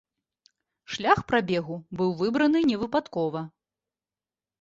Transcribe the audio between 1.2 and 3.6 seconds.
прабегу быў выбраны невыпадкова.